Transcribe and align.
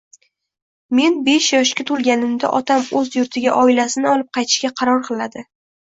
Men 0.99 1.19
besh 1.27 1.51
yoshga 1.57 1.85
to`lganimda 1.91 2.51
otam 2.63 2.89
o`z 3.03 3.05
yurtiga 3.21 3.57
oilasini 3.61 4.15
olib 4.17 4.35
qaytishga 4.41 4.77
qaror 4.83 5.11
qiladi 5.13 5.51